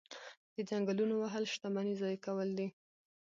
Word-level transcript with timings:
د 0.55 0.57
ځنګلونو 0.69 1.13
وهل 1.17 1.43
شتمني 1.53 1.93
ضایع 2.01 2.19
کول 2.25 2.49
دي. 2.57 2.67